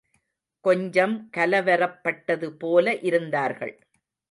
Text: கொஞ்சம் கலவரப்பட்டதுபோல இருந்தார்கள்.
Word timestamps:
கொஞ்சம் 0.65 1.29
கலவரப்பட்டதுபோல 1.37 3.03
இருந்தார்கள். 3.03 3.75